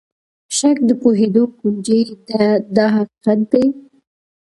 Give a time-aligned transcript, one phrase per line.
[0.57, 3.65] شک د پوهېدلو کونجۍ ده دا حقیقت دی.